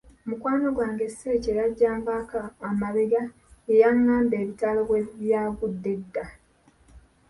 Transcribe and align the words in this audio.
Mukwano 0.27 0.67
gwange 0.75 1.05
Sseeki 1.09 1.47
eyajja 1.51 1.85
anvaako 1.93 2.39
emabega 2.69 3.21
ye 3.67 3.73
yabagamba 3.81 4.35
ebitalo 4.43 4.79
bwe 4.87 4.99
byagudde 5.21 5.89
edda. 5.97 6.23